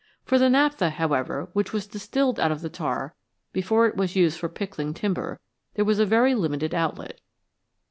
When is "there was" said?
5.75-5.99